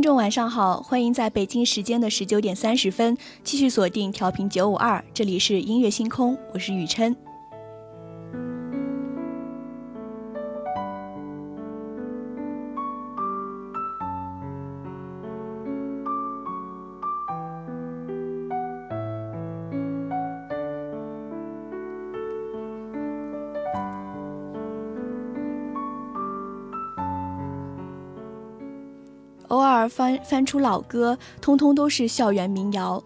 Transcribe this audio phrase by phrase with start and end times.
[0.00, 0.80] 听众，晚上好！
[0.80, 7.14] 欢迎在北京时间的十九点三十分继续锁定调频九五二，这里是音乐星空，我是雨琛。
[29.50, 33.02] 偶尔翻翻出老歌，通通都是校园民谣。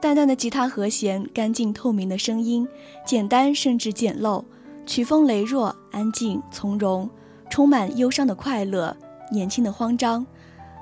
[0.00, 2.66] 淡淡的吉他和弦，干净透明的声音，
[3.06, 4.44] 简单甚至简陋，
[4.84, 7.08] 曲风羸弱，安静从容，
[7.48, 8.94] 充满忧伤的快乐，
[9.30, 10.26] 年轻的慌张，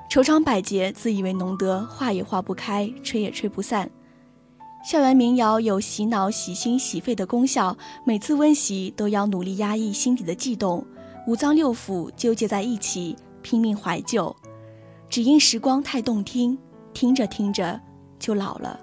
[0.09, 3.89] 愁肠百结，自以为浓得化也化不开，吹也吹不散。
[4.83, 10.83] 校园民谣有洗脑、洗心、洗肺的功效，每次温习都要努力压抑心底的悸动，
[11.27, 14.35] 五脏六腑纠结在一起，拼命怀旧。
[15.13, 16.57] 只因时光太动听，
[16.91, 17.79] 听着听着
[18.17, 18.79] 就老了。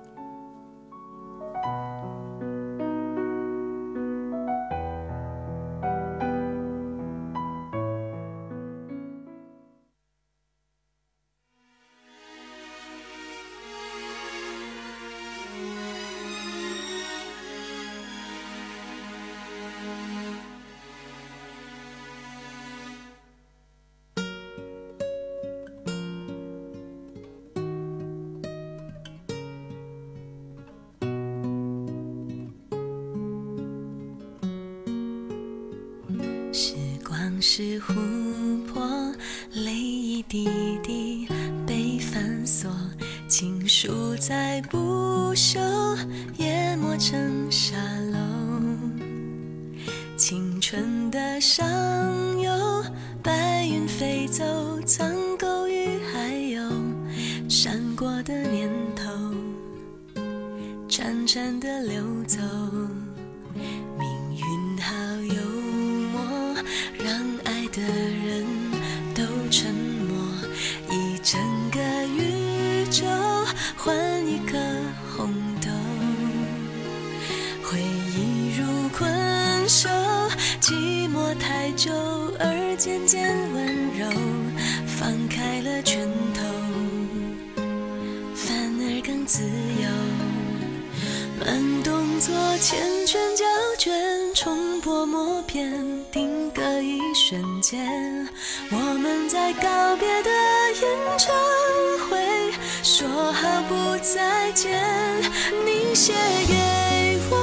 [106.10, 106.16] 写
[106.48, 107.36] 给我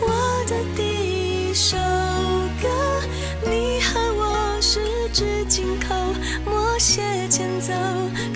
[0.00, 0.08] 我
[0.46, 1.76] 的第一首
[2.62, 2.66] 歌，
[3.44, 4.80] 你和我十
[5.12, 5.44] 指。
[5.50, 5.94] 紧扣，
[6.48, 7.72] 默写前奏，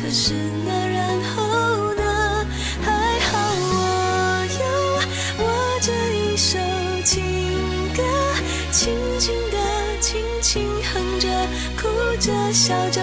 [0.03, 0.35] 可是
[0.67, 2.45] 那然后呢？
[2.83, 2.91] 还
[3.21, 3.39] 好
[3.71, 4.65] 我有
[5.39, 5.47] 我
[5.81, 6.59] 这一首
[7.05, 7.23] 情
[7.97, 8.03] 歌，
[8.73, 9.57] 轻轻地，
[10.01, 11.29] 轻轻哼着，
[11.81, 11.89] 哭
[12.19, 13.01] 着，笑着，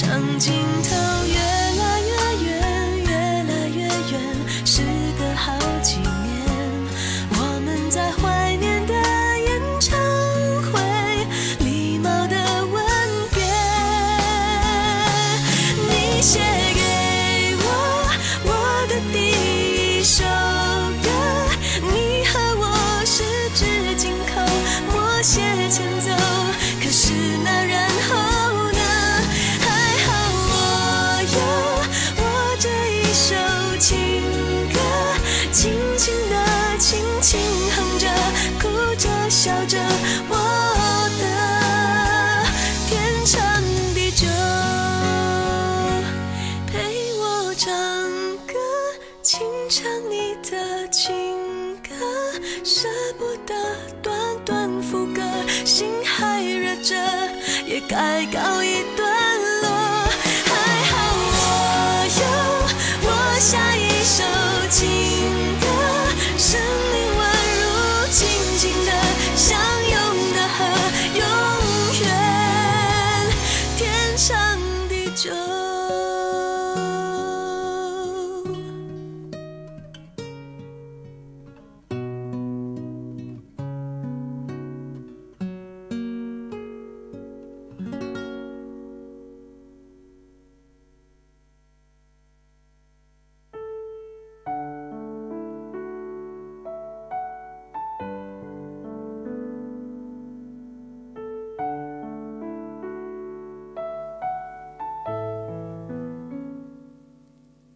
[0.00, 0.54] 长镜
[0.84, 1.47] 头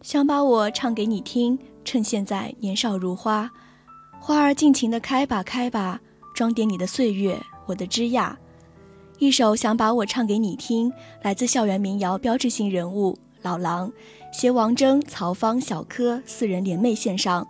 [0.03, 3.49] 想把我唱给你听，趁现在年少如花，
[4.19, 6.01] 花儿尽情的开吧开吧，
[6.35, 8.35] 装点你的岁月，我的枝桠。
[9.17, 10.91] 一首想把我唱给你听，
[11.21, 13.89] 来自校园民谣标志性人物老狼，
[14.33, 17.47] 携王铮、曹芳、小柯四人联袂献上。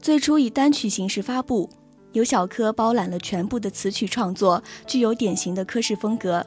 [0.00, 1.70] 最初以单曲形式发布，
[2.10, 6.44] 由小柯包揽了全部的词曲创作，具有典型的柯式风格。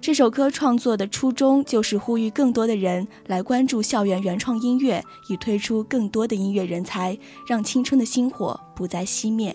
[0.00, 9.54] 这首歌创作的初衷就是呼吁更多的人来关注校园原创音乐，以推出更多的音乐人才，让青春的星火不再熄灭。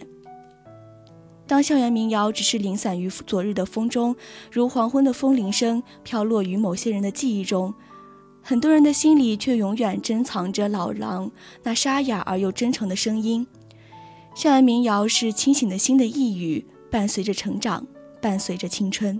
[1.48, 4.16] 当校园民谣只是零散于昨日的风中，
[4.52, 7.74] 如黄昏的风铃声，飘落于某些人的记忆中，
[8.42, 11.32] 很多人的心里却永远珍藏着老狼
[11.64, 13.48] 那沙哑而又真诚的声音。
[14.36, 17.86] 校园民谣是清醒的心的呓语，伴随着成长，
[18.22, 19.20] 伴随着青春。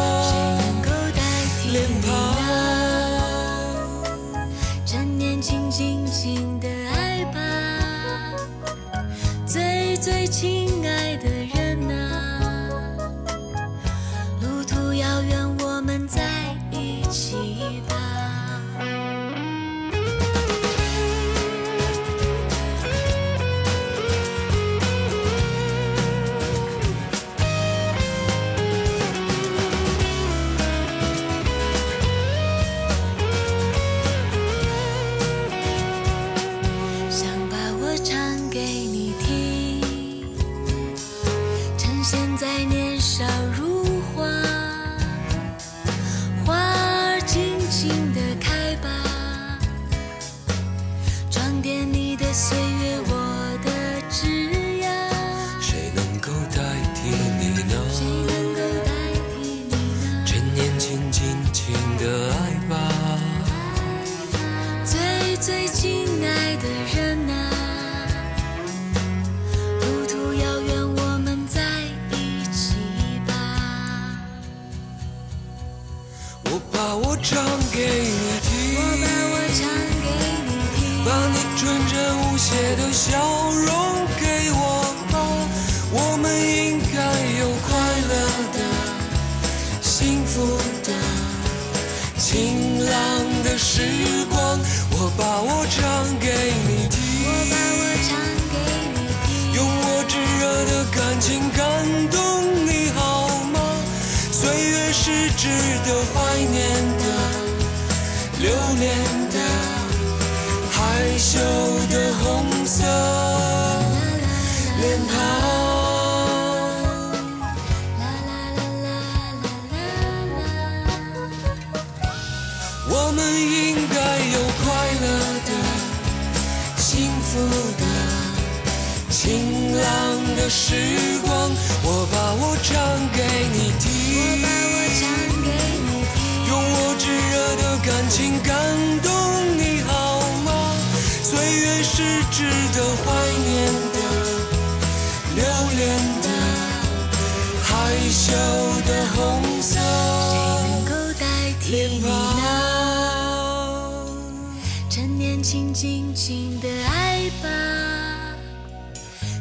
[155.41, 158.35] 轻轻轻，的爱吧，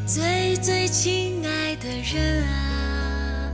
[0.06, 3.52] 最最亲爱的人啊，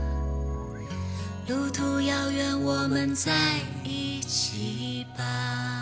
[1.47, 5.76] 路途遥远，我们在一起吧。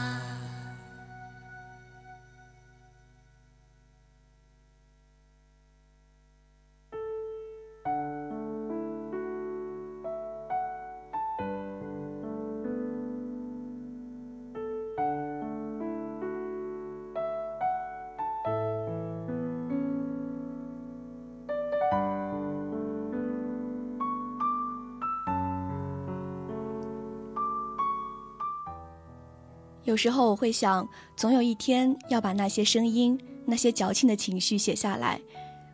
[29.96, 30.86] 有时候我会想，
[31.16, 35.22] 总有一天要把那些声音、那些矫情的情绪写下来，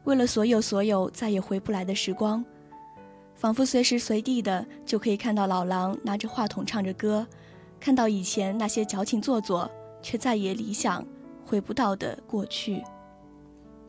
[0.03, 2.45] 为了所有所有再也回不来的时光，
[3.33, 7.25] 仿佛随时随地的就可以看到老狼拿着话筒唱着歌，
[7.79, 9.67] 看到以前那些矫情做作
[10.03, 11.03] 却再也理想
[11.43, 12.83] 回不到的过去，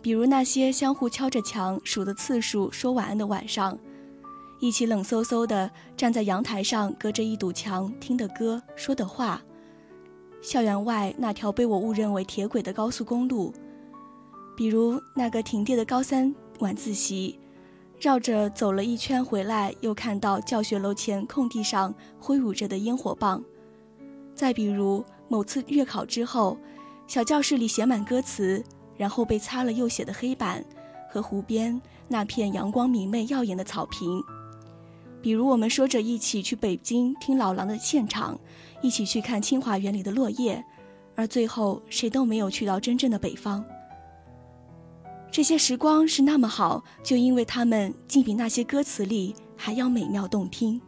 [0.01, 3.79] 比如那些相互敲着墙数的次数说晚安的晚上，
[4.63, 9.43] 一起冷飕飕的站在阳台上隔着一堵墙听的歌说的话。
[10.43, 13.55] 校园外那条被我误认为铁轨的高速公路，
[14.57, 17.39] 比如那个停电的高三晚自习，
[18.01, 23.41] 绕着走了一圈回来，又看到教学楼前空地上挥舞着的烟火棒；
[24.35, 26.59] 再比如某次月考之后，
[27.07, 28.65] 小教室里写满歌词，
[28.97, 30.65] 然后被擦了又写的黑板，
[31.09, 34.21] 和湖边那片阳光明媚耀眼的草坪；
[35.23, 38.39] 比如我们说着一起去北京听老狼的现场。
[38.83, 40.61] 一起去看清华园里的落叶，
[41.15, 43.65] 而最后谁都没有去到真正的北方。
[45.31, 50.81] 这些时光是那么好，就因为它们竟比那些歌词里还要美妙动听。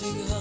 [0.00, 0.39] sing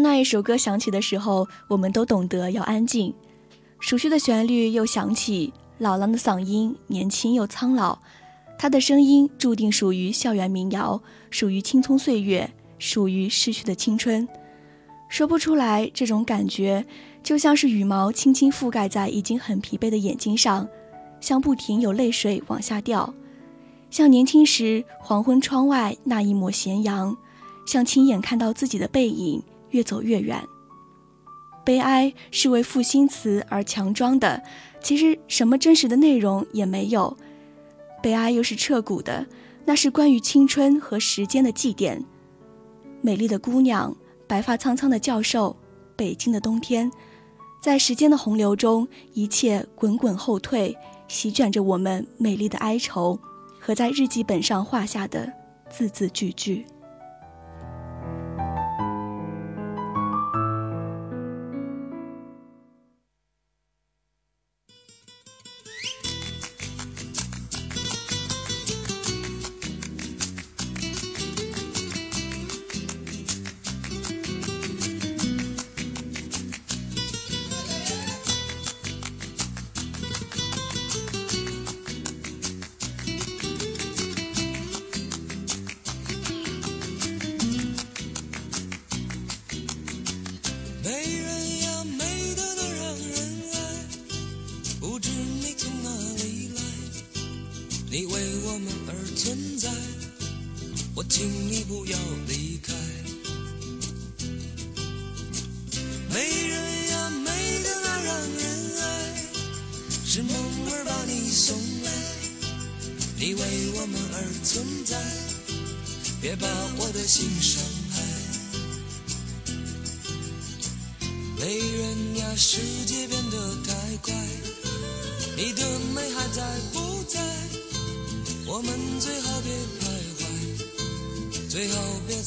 [0.00, 3.14] 那一首歌响起的时候，我们都懂得要安静。
[3.78, 7.98] 熟悉的旋律又响起，老狼的嗓音年轻又苍老，
[8.58, 14.28] 他的声音注定属于校园民谣，属于青葱岁月，属于逝去的青春。
[15.08, 16.84] 说不出来，这种感觉
[17.22, 20.68] 就像是羽毛轻轻覆盖在已经很疲惫的眼睛上，
[21.20, 23.12] 像不停有泪水往下掉，
[23.90, 27.16] 像年轻时黄昏窗外那一抹咸阳，
[27.66, 29.42] 像亲眼看到自己的背影。
[29.70, 30.42] 越走越远。
[31.64, 34.42] 悲哀是为赋新词而强装的，
[34.82, 37.16] 其实什么真实的内容也没有。
[38.02, 39.26] 悲哀又是彻骨的，
[39.66, 42.02] 那是关于青春和时间的祭奠。
[43.02, 43.94] 美丽的姑娘，
[44.26, 45.54] 白发苍苍的教授，
[45.96, 46.90] 北京的冬天，
[47.62, 50.76] 在时间的洪流中，一切滚滚后退，
[51.08, 53.20] 席卷着我们美丽的哀愁
[53.60, 55.30] 和在日记本上画下的
[55.70, 56.64] 字字句句。
[101.20, 101.49] 情。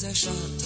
[0.04, 0.63] 在沙。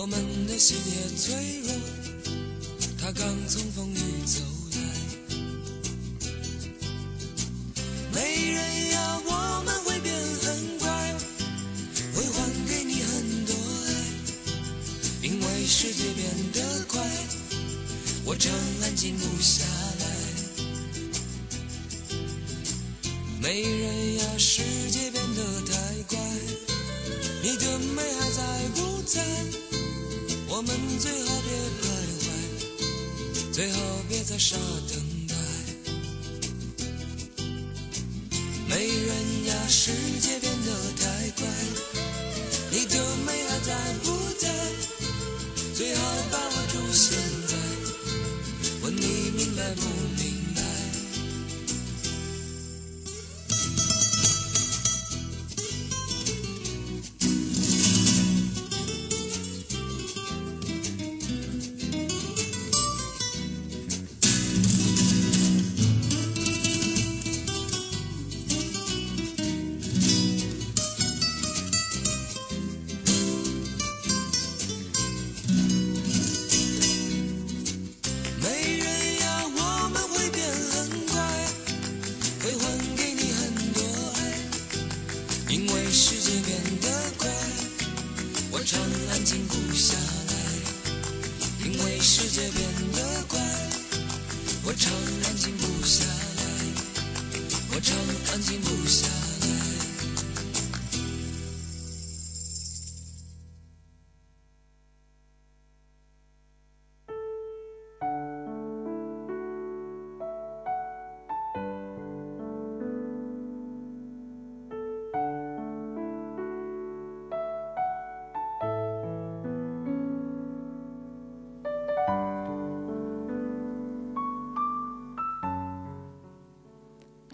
[0.00, 1.72] 我们的心也脆弱。
[3.00, 4.40] 他刚从风雨走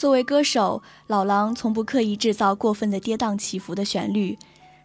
[0.05, 4.37] 作为歌手，老狼从不刻意制造过分的跌宕起伏的旋律，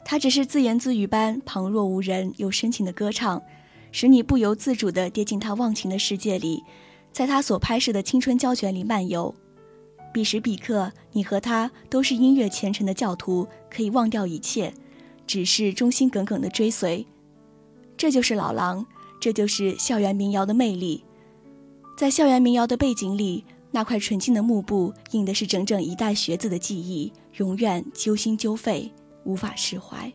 [0.06, 3.44] 他只是自言自语般旁若无人又深情的歌唱，
[3.92, 6.64] 使你不由自主地跌进他忘情的世界里，
[7.12, 9.36] 在他所拍摄的青春胶卷里漫游。
[10.14, 14.74] 彼时彼刻，你和他都是音乐虔诚的教徒，可以忘掉一切，
[15.28, 17.06] 只是忠心耿耿地追随。
[17.98, 18.86] 这就是老狼，
[19.20, 21.04] 这就是校园民谣的魅力。
[21.98, 28.92] 在校园民谣的背景里，那块纯净的幕布印的是整整一代学子的记忆，永远揪心揪肺，
[29.24, 30.12] 无法释怀。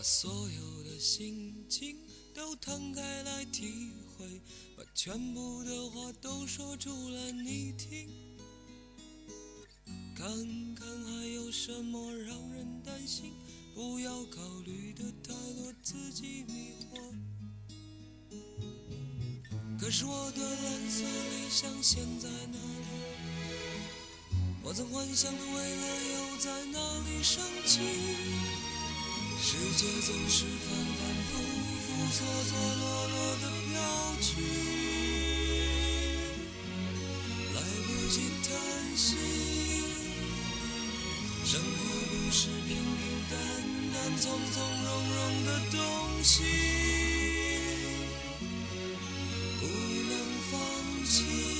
[0.00, 1.94] 把所有的心情
[2.32, 4.40] 都摊开来体会，
[4.74, 8.08] 把全部的话都说出来你听，
[10.16, 10.26] 看
[10.74, 13.34] 看还有什么让人担心，
[13.74, 16.98] 不要考虑的太多，自己迷惑。
[19.78, 22.86] 可是我的蓝色理想现在哪里？
[24.62, 27.80] 我曾幻想的未来又在哪里升起？
[29.42, 31.32] 世界总是反反复
[31.80, 33.72] 复、错错落落的飘
[34.20, 34.28] 去，
[37.54, 38.48] 来不及叹
[38.94, 39.16] 息。
[41.44, 41.64] 生活
[42.10, 43.32] 不是平平淡
[43.94, 45.78] 淡、从从容容的东
[46.22, 46.44] 西，
[49.58, 50.12] 不能
[50.50, 50.52] 放
[51.06, 51.59] 弃。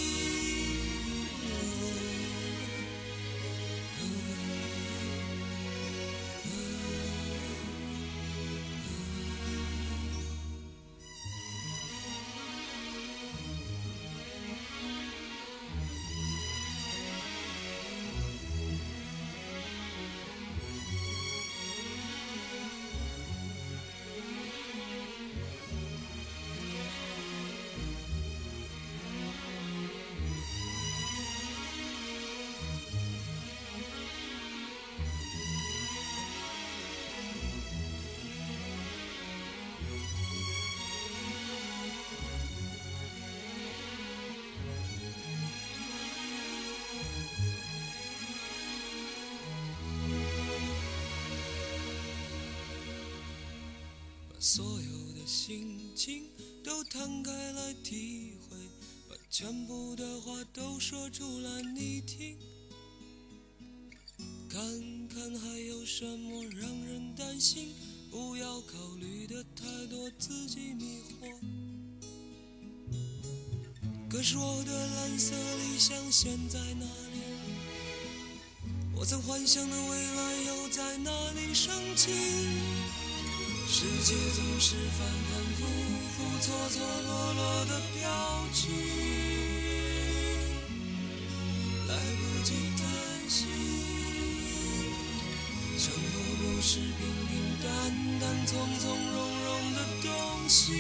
[54.53, 56.25] 所有的心情
[56.65, 58.57] 都摊开来体会，
[59.09, 62.37] 把全部的话都说出来你听。
[64.49, 64.61] 看
[65.07, 67.77] 看还有什么让人担心，
[68.11, 71.33] 不要考虑的太多，自己迷惑。
[74.11, 77.21] 可是我的蓝色理想现在哪里？
[78.97, 82.11] 我曾幻想的未来又在哪里升起？
[83.73, 85.65] 世界总是反反复
[86.11, 88.03] 复、错错落落的飘
[88.53, 88.69] 去，
[91.87, 92.83] 来不及叹
[93.29, 93.47] 息。
[95.79, 96.99] 生活不是平
[97.31, 97.71] 平淡
[98.21, 100.11] 淡、从从容容的东
[100.49, 100.75] 西，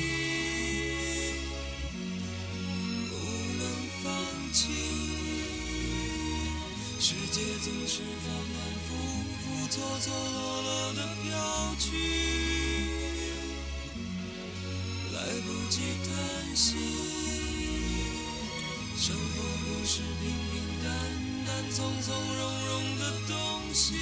[3.08, 3.14] 不
[3.56, 3.62] 能
[4.02, 4.12] 放
[4.52, 4.58] 弃。
[6.98, 8.88] 世界总是反反复
[9.38, 11.30] 复、错错落落的飘
[11.78, 11.86] 去，
[15.20, 16.76] 来不及叹息。
[18.96, 20.88] 生活不是平平淡
[21.46, 23.34] 淡、从从容容的东
[23.74, 23.94] 西，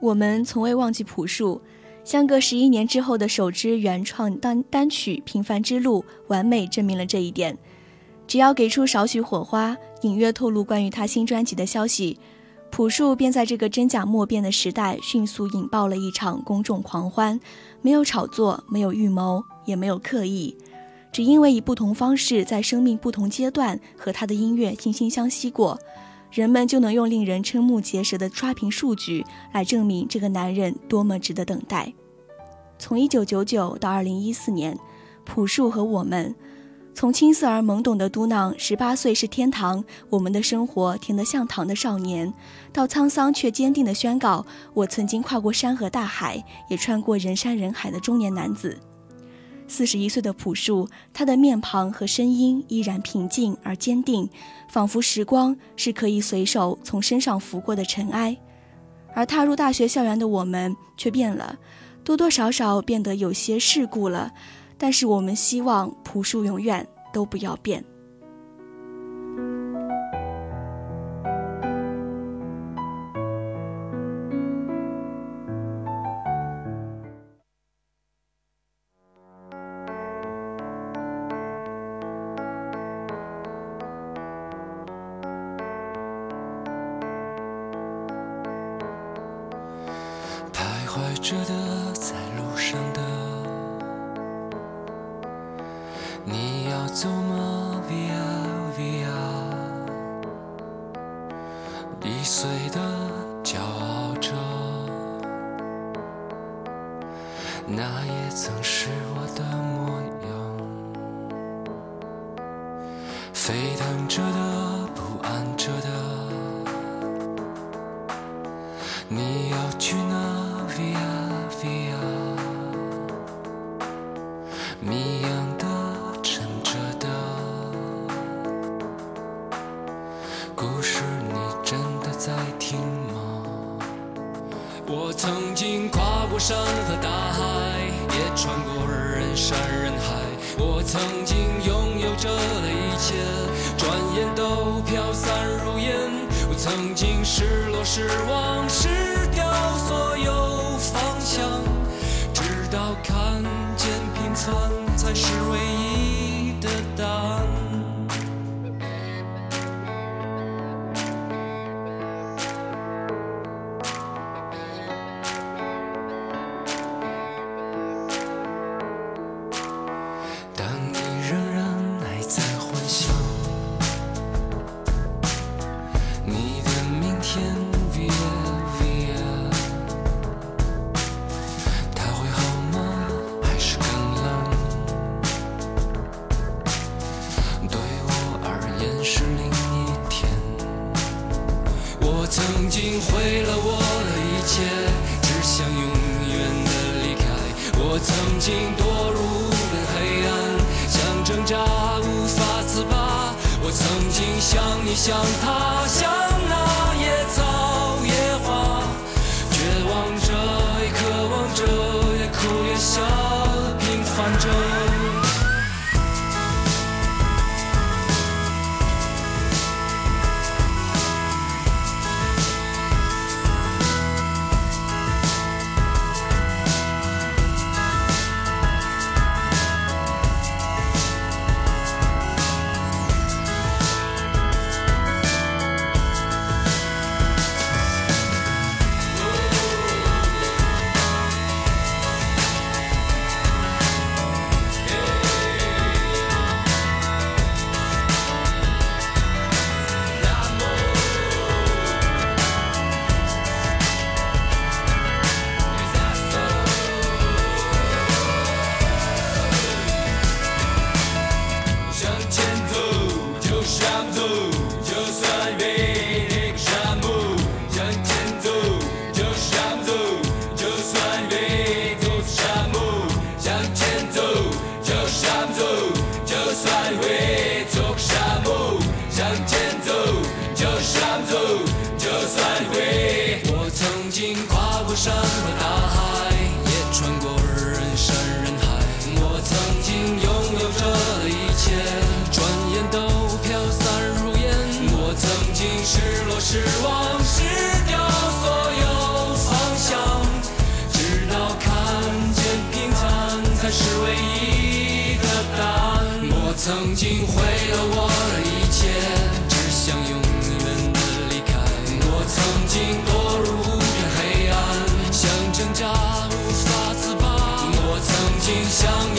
[0.00, 1.60] 我们从未忘记朴树，
[2.04, 7.56] 相隔十一年之后的首支原创单单曲《平凡之路》完美证明了这一点。
[8.26, 12.18] 只要给出少许火花，隐约透露关于他新专辑的消息，
[12.70, 17.40] 朴树便在这个真假莫辨的时代迅速引爆了一场公众狂欢。
[17.80, 20.56] 没有炒作，没有预谋，也没有刻意，
[21.10, 25.78] 只因为以不同方式在生命不同阶段和他的音乐惺惺相惜过。
[26.30, 31.92] 人们就能用令人瞠目结舌的刷屏数据来证明这个男人多么值得等待。
[32.78, 34.78] 从1999到2014年，
[35.24, 36.34] 朴树和我们，
[36.94, 42.32] 从青涩而懵懂的嘟囔“十八岁是天堂，我们的生活甜得像糖”的少年，
[42.72, 48.78] 到沧桑却坚定地宣告“我曾经跨过山河大海，也穿过人山人海”的中年男子。
[49.68, 54.28] 四十一岁的朴树，他的面庞和声音依然平静而坚定，
[54.68, 58.36] 仿佛时光是可以随手从身上拂过的尘埃。
[59.14, 61.58] 而踏入大学校园的我们却变了，
[62.02, 64.32] 多多少少变得有些世故了。
[64.76, 67.84] 但是我们希望朴树永远都不要变。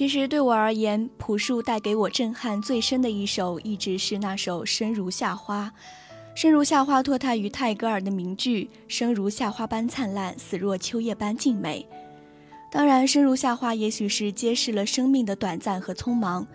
[0.00, 5.66] 其实对我而言，朴树带给我震撼最深的一首，一直是那首《生如夏花》。
[6.40, 11.86] 《生如夏花》脱胎于泰戈尔的名句“生如夏花般灿烂，死若秋叶般静美”。
[12.72, 16.46] 当然，“生如夏花”也许是揭示了生命的短暂和匆忙。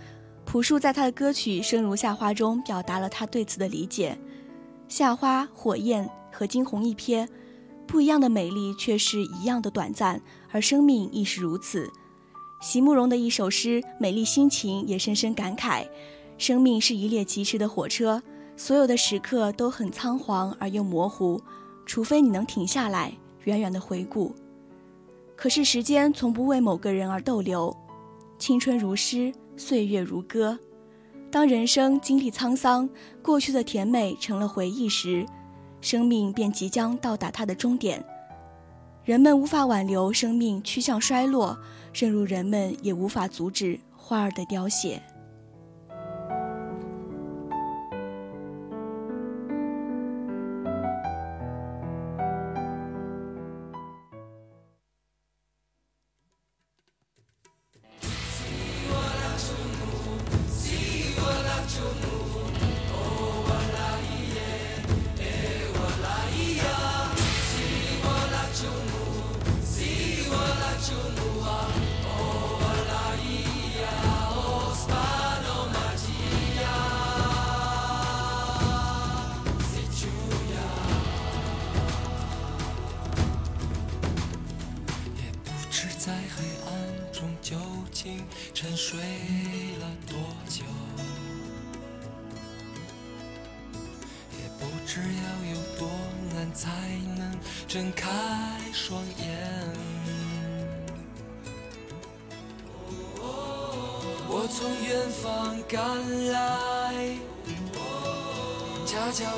[0.43, 4.18] 朴树在他的歌曲《生如夏花》中表达了他对此的理解：
[4.88, 7.28] 夏花、火焰和惊鸿一瞥，
[7.86, 10.20] 不一样的美丽，却是一样的短暂，
[10.50, 11.88] 而生命亦是如此。
[12.62, 15.86] 席慕容的一首诗《美丽心情》也深深感慨：
[16.38, 18.22] 生命是一列疾驰的火车，
[18.56, 21.39] 所有的时刻都很仓皇而又模糊，
[21.86, 24.34] 除非你能停下来，远远的回顾。
[25.36, 27.76] 可是时间从不为某个人而逗留，
[28.39, 30.58] 青春如诗，岁月如歌。
[31.30, 32.89] 当人生经历沧桑，
[33.22, 35.26] 过去的甜美成了回忆时，
[35.82, 38.03] 生命便即将到达它的终点。
[39.03, 41.56] 人们无法挽留生命趋向衰落，
[41.96, 45.02] 正如人们也无法阻止花儿的凋谢。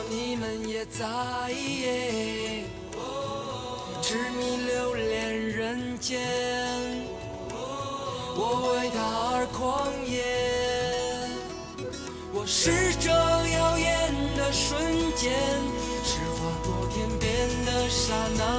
[0.10, 1.06] 你们也在，
[4.02, 6.20] 痴迷留恋人间。
[8.40, 8.98] 我为他
[9.36, 10.24] 而狂野，
[12.34, 14.80] 我是这耀眼的瞬
[15.16, 15.34] 间，
[16.04, 18.57] 是划过天边的刹那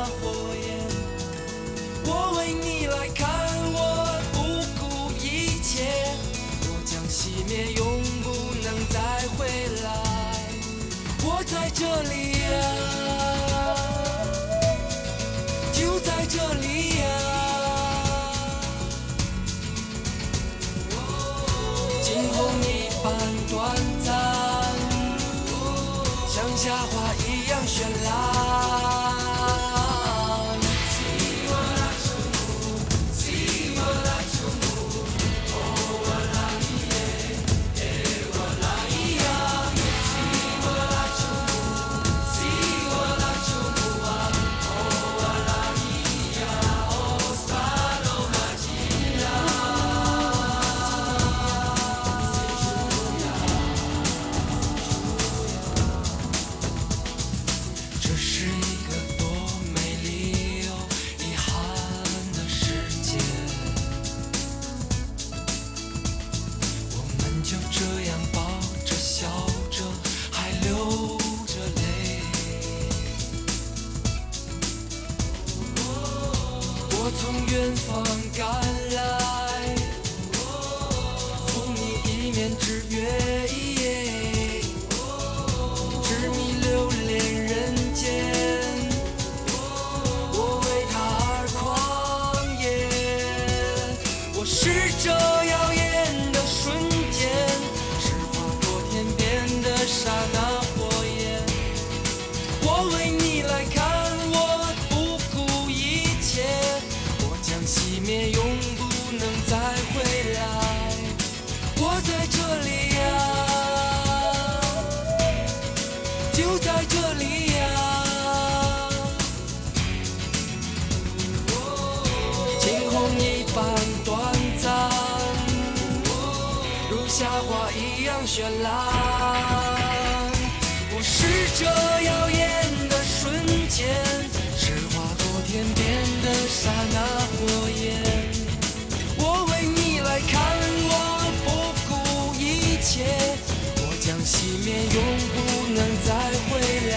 [144.98, 145.38] 总不
[145.74, 146.12] 能再
[146.48, 146.58] 回
[146.90, 146.96] 来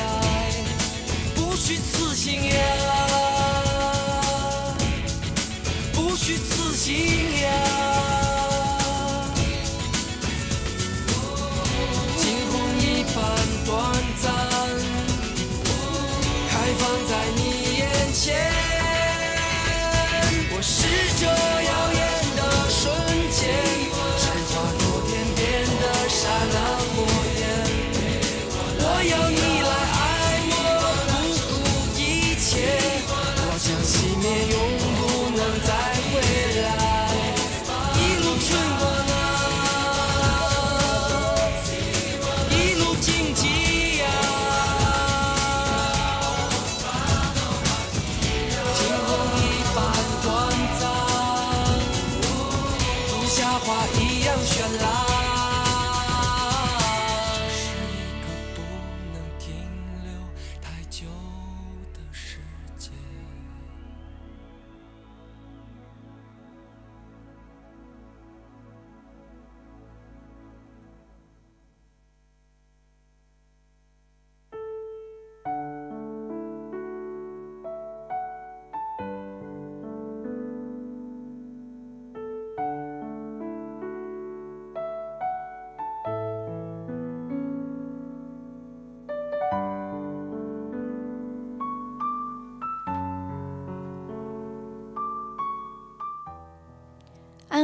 [1.35, 2.55] 不虚此行呀
[5.93, 6.95] 不虚此行
[7.41, 7.47] 呀
[12.17, 13.15] 惊鸿一般
[13.67, 13.69] 短
[14.19, 14.33] 暂
[16.49, 17.41] 开放在你
[17.77, 18.51] 眼前
[20.55, 20.87] 我始
[21.23, 21.50] 终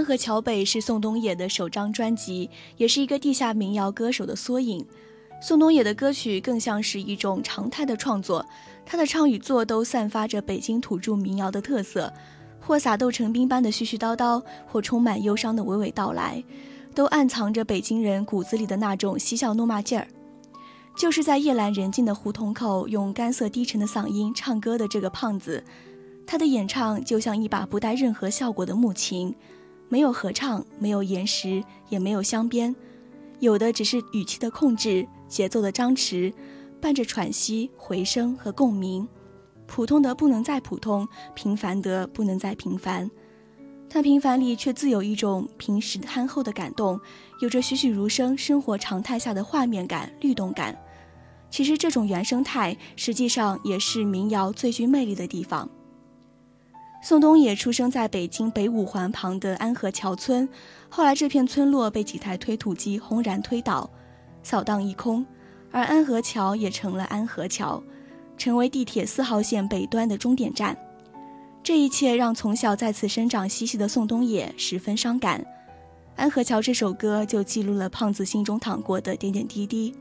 [0.07, 4.85] 和桥北》是宋冬野的首张专辑，也是一个地下民谣歌手的缩影。
[5.41, 8.45] 宋冬野的歌曲更像是一种常态的创作，
[8.85, 12.09] 他的唱与作都散发着北京土著民谣的特色，
[12.61, 16.41] 或洒豆成冰般的絮絮叨叨，或充满忧伤的娓娓道来，
[16.95, 20.07] 都暗藏着北京人骨子里的那种嬉笑怒骂劲儿。
[20.97, 25.61] 就是在夜阑人静的胡同口，用干涩低沉的嗓音唱歌的这个胖子，
[26.25, 29.35] 他的演唱就像一把不带任何效果的木琴，
[29.89, 32.75] 没有合唱，没有延时，也没有镶边，
[33.39, 35.07] 有的只是语气的控制。
[35.27, 36.33] 节奏的张弛，
[36.79, 39.05] 伴着喘息、回声和共鸣，
[39.65, 43.11] 普通的不能再普通，平凡的不能再平凡。
[43.89, 46.97] 但平凡里却自有一种平实憨厚的感动，
[47.41, 50.77] 有着栩栩如生生活常态下的画面感、律动感。
[51.49, 55.69] 其实这种原生态，实际上也是民谣最具魅力的地方。
[57.01, 60.47] 宋冬野出生在北京北五环旁的安河桥村，
[60.89, 63.89] 后来这片村落被几台推土机轰然推倒。
[64.43, 65.25] 扫荡一空，
[65.71, 67.81] 而安河桥也成了安河桥，
[68.37, 70.77] 成为地铁四号线北端的终点站。
[71.63, 75.41] 这一切让从小在此生长嬉戏的宋冬野十分伤感。
[76.15, 79.93] 《安河桥》这首歌就记录了胖子心中淌过的点点滴滴。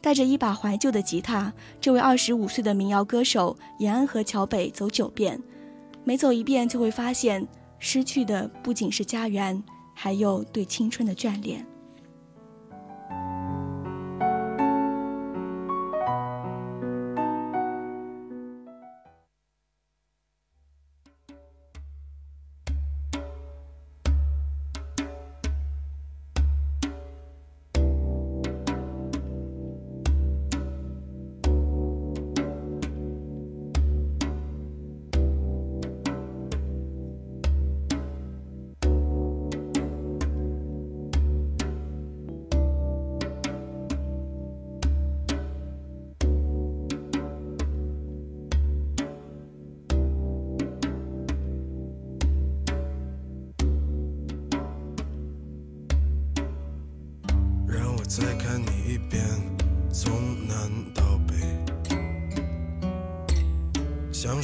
[0.00, 5.40] 带着一把怀旧的吉他，这位二十五岁的民谣歌手沿安河桥北走九遍，
[6.08, 7.44] 每走一遍就会发现，
[7.80, 9.60] 失去的不仅是家园，
[9.92, 11.66] 还有对青春的眷恋。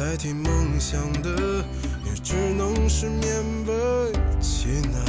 [0.00, 1.62] 代替梦想的，
[2.06, 3.22] 也只能是勉
[3.66, 5.04] 为其难。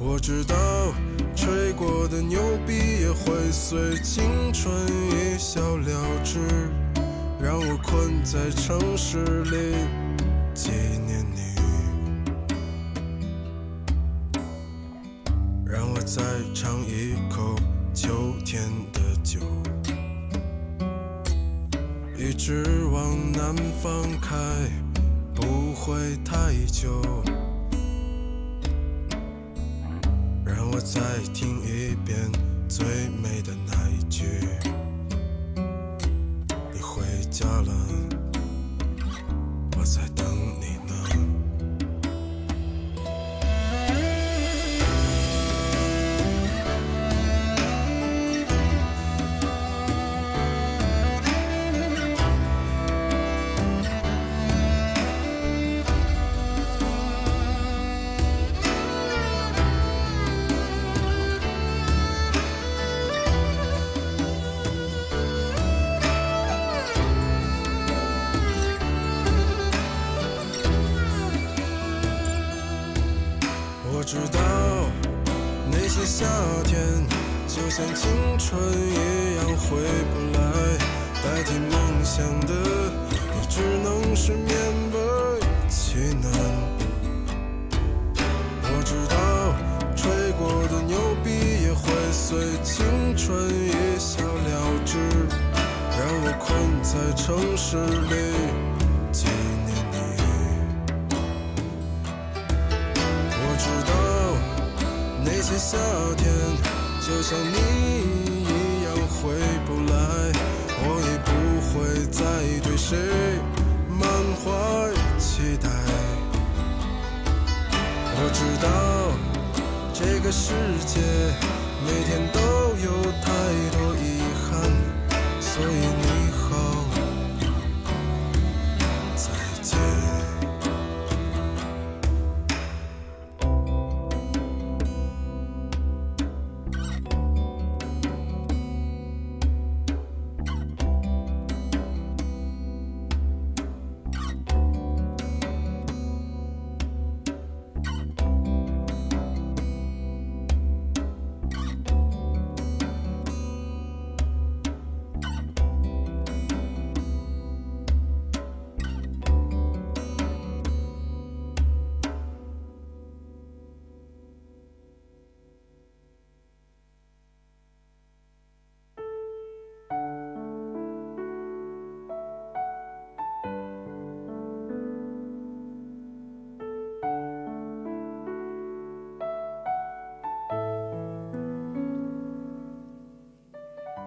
[0.00, 0.56] 我知道，
[1.36, 4.74] 吹过的牛逼也会随青春
[5.12, 6.40] 一笑了之。
[7.40, 9.76] 让我困在城市里，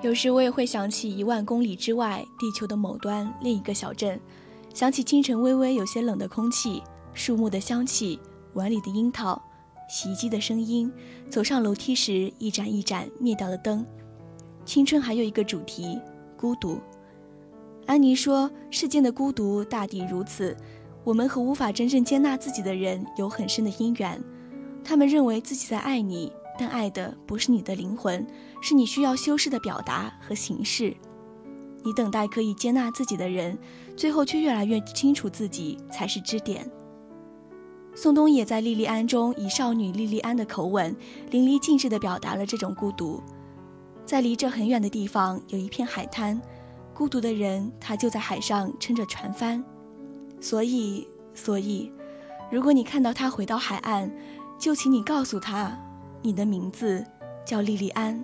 [0.10, 4.20] 有时我也会想起一万公里之外，地球的某端另一个小镇，
[4.74, 6.82] 想起清晨微微有些冷的空气，
[7.14, 8.20] 树木的香气，
[8.56, 9.40] 碗里的樱桃，
[9.88, 10.92] 洗衣机的声音，
[11.30, 13.86] 走上楼梯时一盏一盏灭掉的灯。
[14.66, 16.00] 青春还有一个主题，
[16.36, 16.80] 孤独。
[17.86, 20.58] 安妮说，世间的孤独大抵如此，
[21.04, 24.20] 我们和无法真正接纳自己的人有很深的因缘，
[24.84, 26.34] 他们认为自己在爱你。
[26.60, 28.28] 但爱的不是你的灵魂，
[28.62, 30.94] 是你需要修饰的表达和形式。
[31.86, 33.58] 你等待可以接纳自己的人，
[33.96, 36.70] 最后却越来越清楚自己才是支点。
[37.96, 40.94] 宋冬野在《莉莉安》中以少女莉莉安的口吻，
[41.32, 43.24] 淋漓尽致地表达了这种孤独。
[44.06, 46.42] 在离这很远的地方有一片海滩，
[46.94, 49.64] 孤独的人他就在海上撑着船帆。
[50.42, 51.90] 所以，所以，
[52.52, 54.12] 如果你看到他回到海岸，
[54.58, 55.78] 就请你告诉他。
[56.22, 57.06] 你的名字
[57.46, 58.24] 叫莉莉安。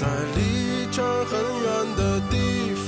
[0.00, 2.79] 在离这很远的地方，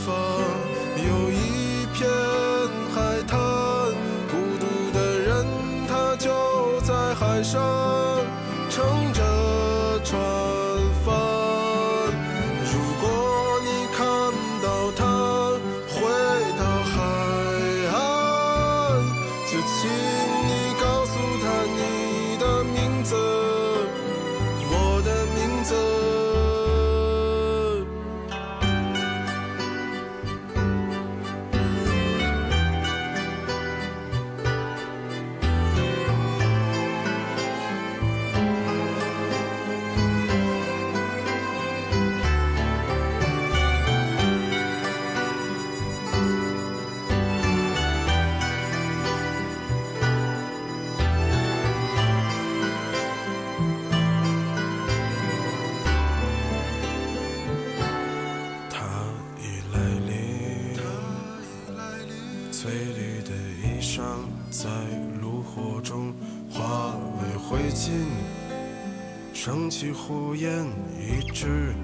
[69.45, 70.65] 升起火焰，
[70.97, 71.75] 一直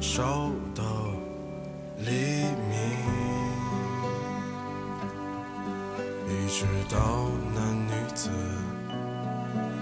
[0.00, 0.84] 烧到
[1.96, 2.12] 黎
[2.70, 2.78] 明，
[6.28, 8.30] 一直到那女子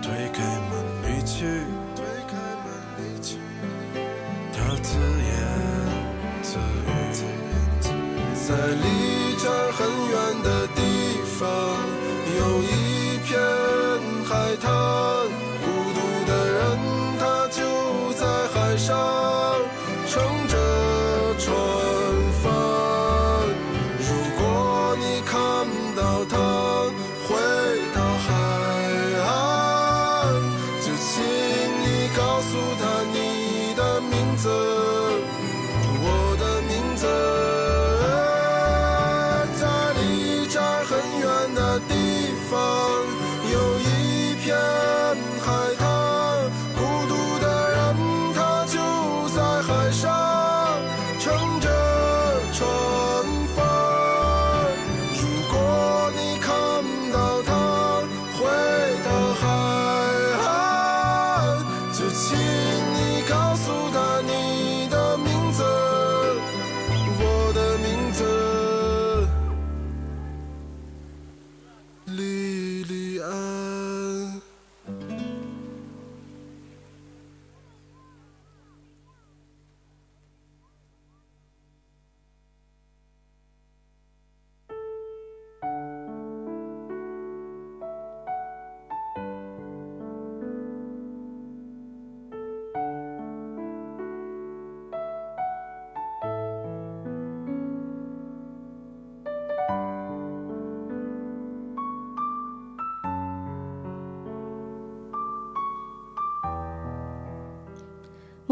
[0.01, 0.73] 推开门
[1.03, 1.45] 离去，
[1.95, 2.33] 推开
[2.65, 2.67] 门
[2.97, 3.37] 离去，
[4.55, 5.29] 他自言
[6.41, 6.57] 自
[6.89, 6.91] 语，
[8.49, 8.49] 在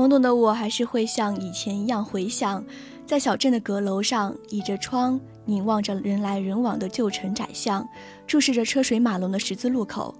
[0.04, 2.62] 懵懂的我还是会像以前一样回想，
[3.06, 7.88] 在小镇的阁楼上倚着窗，凝望着人来人往的旧城窄巷，
[8.26, 10.14] 注视着车水马龙的十字路口。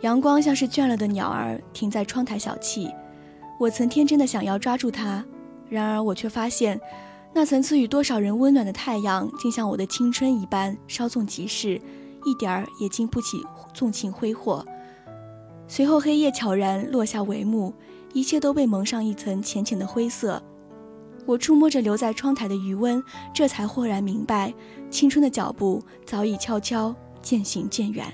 [0.00, 2.92] 阳光像是倦了的鸟儿停在窗台小憩，
[3.60, 5.24] 我曾天真的想要抓住它，
[5.68, 6.80] 然而我却发现，
[7.32, 11.80] 那曾赐予多少人温暖的太阳，竟像我的青春一般稍纵即逝，
[12.24, 13.40] 一点儿也经不起
[13.72, 14.66] 纵情挥霍。
[15.68, 17.72] 随后黑夜悄然落下帷幕。
[18.14, 20.42] 一切都被蒙上一层浅浅的灰色。
[21.26, 23.02] 我触摸着留在窗台的余温，
[23.34, 24.54] 这才豁然明白，
[24.90, 28.10] 青春的脚步早已悄悄渐行渐远。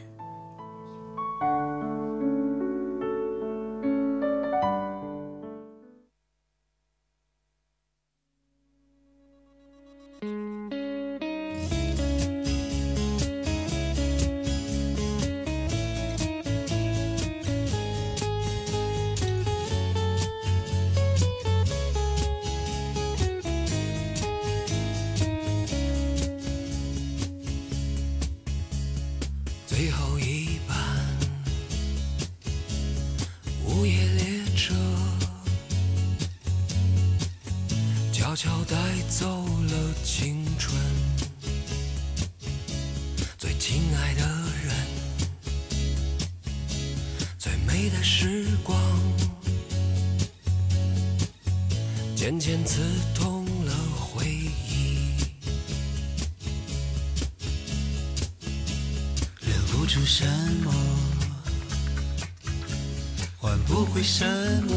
[64.01, 64.24] 为什
[64.66, 64.74] 么，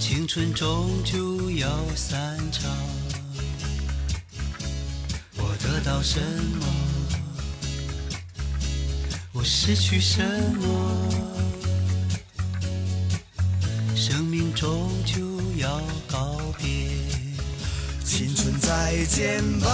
[0.00, 2.70] 青春终究要散场。
[5.36, 6.66] 我得到什么？
[9.32, 10.22] 我失去什
[10.62, 10.66] 么？
[13.94, 15.20] 生命终究
[15.58, 16.88] 要告别。
[18.02, 19.68] 青春再见吧，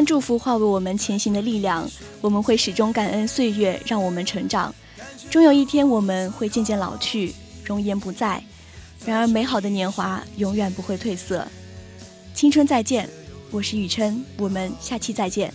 [0.00, 1.86] 将祝福化为我们前行的力量，
[2.22, 4.74] 我们会始终感恩岁月让我们成长。
[5.28, 7.34] 终有一天，我们会渐渐老去，
[7.66, 8.42] 容颜不在。
[9.04, 11.46] 然而，美好的年华永远不会褪色。
[12.32, 13.06] 青春再见，
[13.50, 15.52] 我是雨琛，我们下期再见。